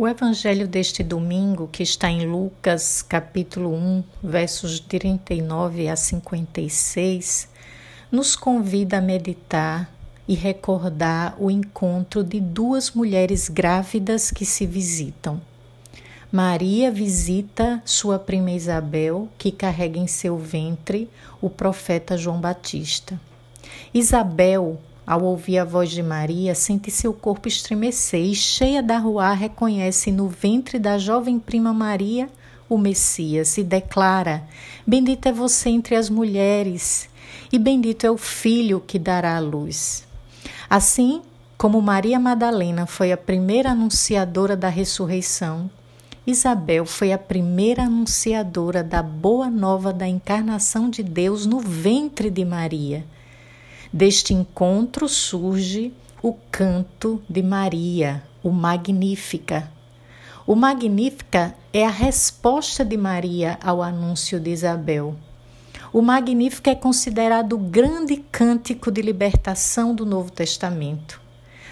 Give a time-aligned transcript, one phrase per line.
[0.00, 7.48] O evangelho deste domingo, que está em Lucas, capítulo 1, versos 39 a 56,
[8.08, 9.92] nos convida a meditar
[10.28, 15.40] e recordar o encontro de duas mulheres grávidas que se visitam.
[16.30, 21.10] Maria visita sua prima Isabel, que carrega em seu ventre
[21.42, 23.20] o profeta João Batista.
[23.92, 29.32] Isabel ao ouvir a voz de Maria, sente seu corpo estremecer e, cheia da rua,
[29.32, 32.28] reconhece no ventre da jovem prima Maria
[32.68, 34.44] o Messias e declara:
[34.86, 37.08] Bendita é você entre as mulheres,
[37.50, 40.06] e bendito é o filho que dará a luz.
[40.68, 41.22] Assim
[41.56, 45.70] como Maria Madalena foi a primeira anunciadora da ressurreição,
[46.26, 52.44] Isabel foi a primeira anunciadora da boa nova da encarnação de Deus no ventre de
[52.44, 53.06] Maria
[53.92, 59.70] Deste encontro surge o canto de Maria, o Magnífica.
[60.46, 65.16] O Magnífica é a resposta de Maria ao anúncio de Isabel.
[65.90, 71.27] O Magnífica é considerado o grande cântico de libertação do Novo Testamento.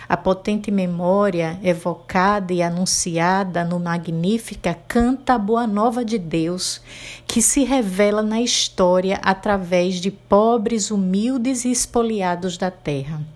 [0.08, 6.80] A potente memória evocada e anunciada no Magnífica canta a boa nova de Deus,
[7.26, 13.35] que se revela na história através de pobres, humildes e espoliados da terra.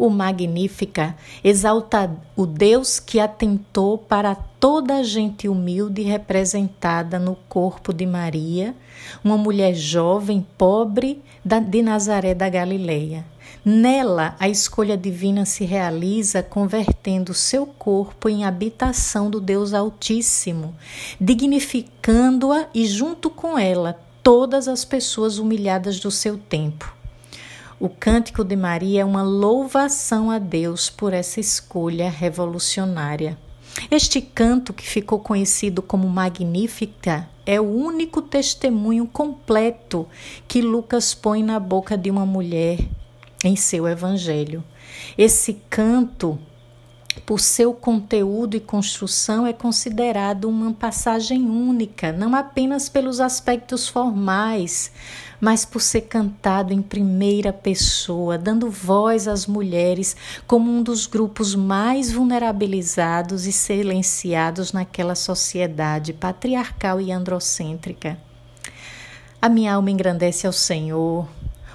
[0.00, 7.92] O Magnífica exalta o Deus que atentou para toda a gente humilde representada no corpo
[7.92, 8.74] de Maria,
[9.22, 13.26] uma mulher jovem, pobre de Nazaré da Galileia
[13.62, 20.74] Nela, a escolha divina se realiza convertendo seu corpo em habitação do Deus Altíssimo,
[21.20, 26.99] dignificando-a e, junto com ela, todas as pessoas humilhadas do seu tempo.
[27.80, 33.38] O Cântico de Maria é uma louvação a Deus por essa escolha revolucionária.
[33.90, 40.06] Este canto, que ficou conhecido como Magnífica, é o único testemunho completo
[40.46, 42.86] que Lucas põe na boca de uma mulher
[43.42, 44.62] em seu evangelho.
[45.16, 46.38] Esse canto,
[47.24, 54.92] por seu conteúdo e construção, é considerado uma passagem única, não apenas pelos aspectos formais,
[55.40, 60.14] mas por ser cantado em primeira pessoa, dando voz às mulheres
[60.46, 68.18] como um dos grupos mais vulnerabilizados e silenciados naquela sociedade patriarcal e androcêntrica.
[69.40, 71.26] A minha alma engrandece ao Senhor,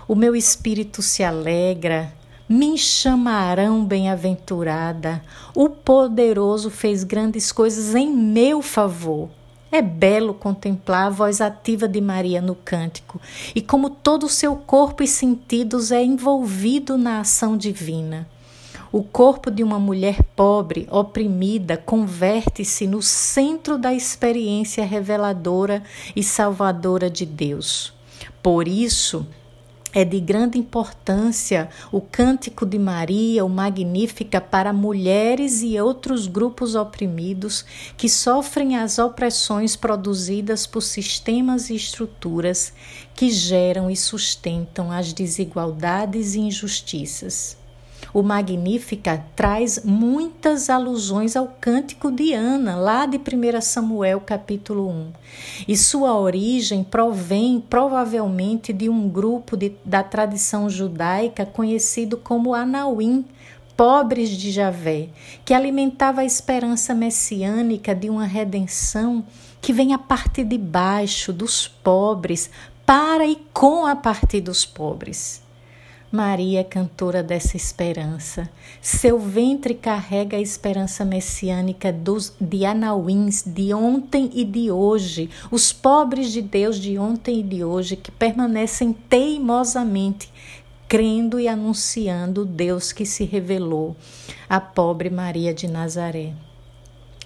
[0.08, 2.14] o meu espírito se alegra,
[2.48, 5.20] me chamarão bem-aventurada.
[5.56, 9.30] O poderoso fez grandes coisas em meu favor.
[9.76, 13.20] É belo contemplar a voz ativa de Maria no cântico
[13.54, 18.26] e como todo o seu corpo e sentidos é envolvido na ação divina.
[18.90, 25.84] O corpo de uma mulher pobre, oprimida, converte-se no centro da experiência reveladora
[26.16, 27.94] e salvadora de Deus.
[28.42, 29.28] Por isso,
[29.96, 36.76] é de grande importância o Cântico de Maria, o Magnífica, para mulheres e outros grupos
[36.76, 37.64] oprimidos
[37.96, 42.74] que sofrem as opressões produzidas por sistemas e estruturas
[43.16, 47.65] que geram e sustentam as desigualdades e injustiças.
[48.16, 55.12] O Magnífica traz muitas alusões ao cântico de Ana, lá de 1 Samuel, capítulo 1.
[55.68, 63.26] E sua origem provém provavelmente de um grupo de, da tradição judaica conhecido como Anauim,
[63.76, 65.10] pobres de Javé,
[65.44, 69.26] que alimentava a esperança messiânica de uma redenção
[69.60, 72.50] que vem a partir de baixo, dos pobres,
[72.86, 75.44] para e com a partir dos pobres.
[76.16, 78.50] Maria cantora dessa esperança.
[78.82, 85.74] Seu ventre carrega a esperança messiânica dos, de Anauins de ontem e de hoje, os
[85.74, 90.32] pobres de Deus de ontem e de hoje que permanecem teimosamente
[90.88, 93.94] crendo e anunciando o Deus que se revelou
[94.48, 96.32] à pobre Maria de Nazaré.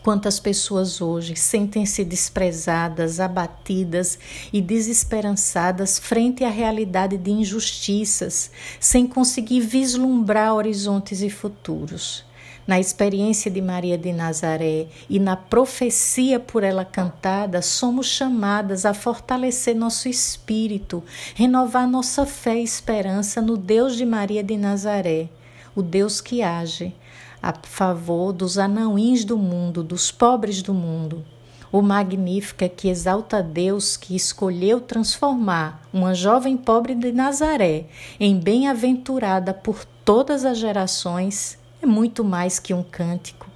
[0.01, 4.17] Quantas pessoas hoje sentem-se desprezadas, abatidas
[4.51, 8.49] e desesperançadas frente à realidade de injustiças,
[8.79, 12.23] sem conseguir vislumbrar horizontes e futuros.
[12.65, 18.93] Na experiência de Maria de Nazaré e na profecia por ela cantada, somos chamadas a
[18.93, 21.03] fortalecer nosso espírito,
[21.35, 25.27] renovar nossa fé e esperança no Deus de Maria de Nazaré,
[25.75, 26.95] o Deus que age
[27.41, 31.25] a favor dos anãoins do mundo, dos pobres do mundo.
[31.71, 37.85] O Magnífica que exalta Deus que escolheu transformar uma jovem pobre de Nazaré
[38.19, 43.47] em bem-aventurada por todas as gerações é muito mais que um cântico.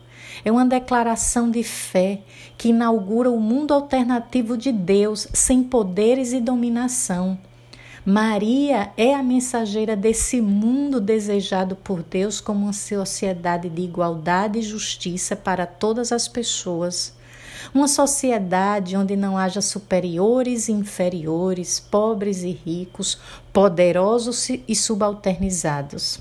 [0.46, 2.22] É uma declaração de fé
[2.58, 7.38] que inaugura o mundo alternativo de Deus, sem poderes e dominação.
[8.06, 14.62] Maria é a mensageira desse mundo desejado por Deus como uma sociedade de igualdade e
[14.62, 17.16] justiça para todas as pessoas.
[17.74, 23.18] Uma sociedade onde não haja superiores e inferiores, pobres e ricos,
[23.54, 26.20] poderosos e subalternizados.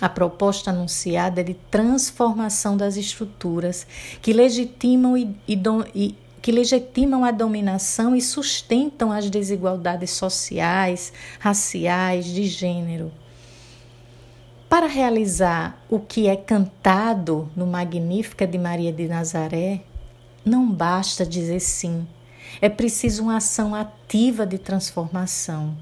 [0.00, 3.86] A proposta anunciada é de transformação das estruturas
[4.22, 5.60] que legitimam, e, e,
[5.94, 13.12] e, que legitimam a dominação e sustentam as desigualdades sociais, raciais, de gênero.
[14.68, 19.82] Para realizar o que é cantado no Magnífica de Maria de Nazaré,
[20.44, 22.06] não basta dizer sim,
[22.60, 25.76] é preciso uma ação ativa de transformação.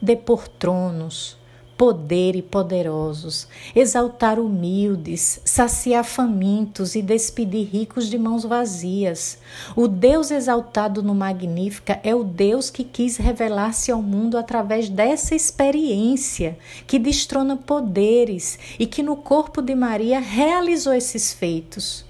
[0.00, 1.38] Depor tronos,
[1.76, 9.38] poder e poderosos, exaltar humildes, saciar famintos e despedir ricos de mãos vazias.
[9.74, 15.34] O Deus exaltado no Magnífica é o Deus que quis revelar-se ao mundo através dessa
[15.34, 22.04] experiência, que destrona poderes e que no corpo de Maria realizou esses feitos.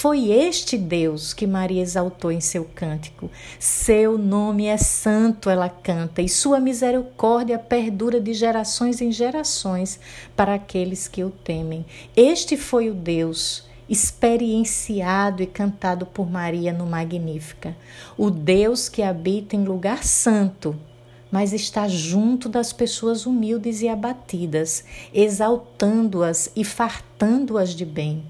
[0.00, 3.30] Foi este Deus que Maria exaltou em seu cântico.
[3.58, 10.00] Seu nome é santo, ela canta, e sua misericórdia perdura de gerações em gerações
[10.34, 11.84] para aqueles que o temem.
[12.16, 17.76] Este foi o Deus experienciado e cantado por Maria no Magnífica.
[18.16, 20.74] O Deus que habita em lugar santo,
[21.30, 24.82] mas está junto das pessoas humildes e abatidas,
[25.12, 28.24] exaltando-as e fartando-as de bem.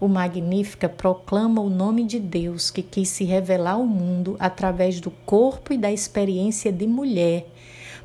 [0.00, 5.10] O Magnífica proclama o nome de Deus que quis se revelar ao mundo através do
[5.10, 7.46] corpo e da experiência de mulher.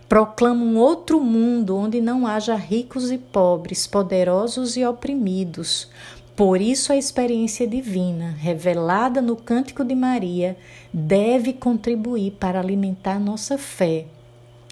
[0.10, 5.88] Proclama um outro mundo onde não haja ricos e pobres, poderosos e oprimidos.
[6.36, 10.58] Por isso, a experiência divina, revelada no Cântico de Maria,
[10.92, 14.08] deve contribuir para alimentar nossa fé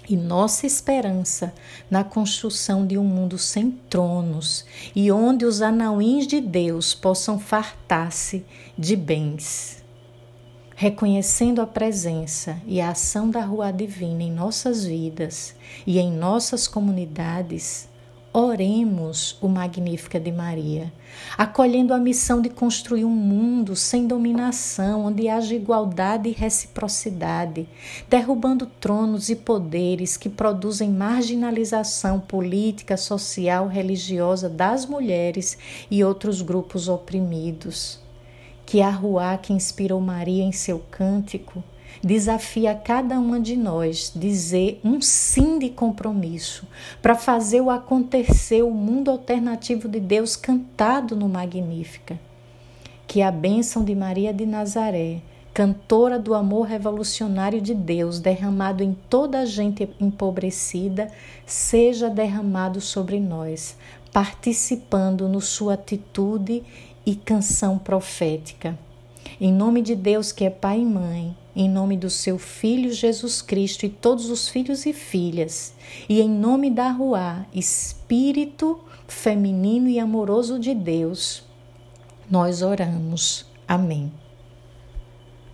[0.08, 1.52] e nossa esperança
[1.90, 4.64] na construção de um mundo sem tronos
[4.94, 8.44] e onde os anauins de Deus possam fartar-se
[8.76, 9.82] de bens.
[10.74, 15.54] Reconhecendo a presença e a ação da Rua Divina em nossas vidas
[15.86, 17.88] e em nossas comunidades,
[18.34, 20.90] Oremos o Magnífica de Maria,
[21.36, 27.68] acolhendo a missão de construir um mundo sem dominação, onde haja igualdade e reciprocidade,
[28.08, 35.58] derrubando tronos e poderes que produzem marginalização política, social, religiosa das mulheres
[35.90, 38.00] e outros grupos oprimidos.
[38.64, 41.62] Que a Ruá que inspirou Maria em seu cântico
[42.02, 46.66] desafia cada uma de nós dizer um sim de compromisso
[47.00, 52.18] para fazer o acontecer o mundo alternativo de Deus cantado no Magnífica.
[53.06, 55.20] Que a bênção de Maria de Nazaré,
[55.52, 61.10] cantora do amor revolucionário de Deus derramado em toda a gente empobrecida,
[61.44, 63.76] seja derramado sobre nós,
[64.12, 66.62] participando no sua atitude
[67.04, 68.78] e canção profética.
[69.40, 73.42] Em nome de Deus que é Pai e Mãe, em nome do seu Filho Jesus
[73.42, 75.74] Cristo e todos os filhos e filhas,
[76.08, 81.44] e em nome da Ruá, Espírito feminino e amoroso de Deus,
[82.30, 83.44] nós oramos.
[83.68, 84.21] Amém.